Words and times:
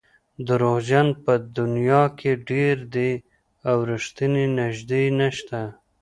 دروغجن 0.47 1.07
په 1.23 1.33
دنیا 1.57 2.03
کې 2.19 2.31
ډېر 2.49 2.77
دي 2.95 3.11
او 3.69 3.77
رښتیني 3.89 4.45
نژدې 4.57 5.03
نشته. 5.19 5.61